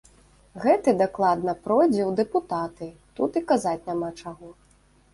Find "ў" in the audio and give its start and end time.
2.09-2.17